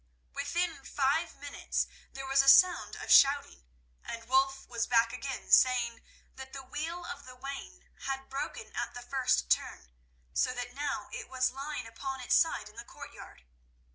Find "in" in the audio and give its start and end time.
12.67-12.77